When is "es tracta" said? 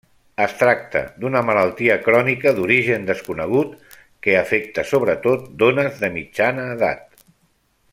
0.43-1.01